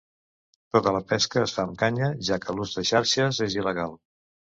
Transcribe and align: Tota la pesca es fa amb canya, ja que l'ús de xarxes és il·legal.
Tota 0.77 0.93
la 0.95 1.01
pesca 1.11 1.43
es 1.47 1.53
fa 1.57 1.65
amb 1.69 1.77
canya, 1.81 2.07
ja 2.29 2.39
que 2.45 2.55
l'ús 2.61 2.73
de 2.79 2.85
xarxes 2.93 3.43
és 3.49 3.59
il·legal. 3.61 3.95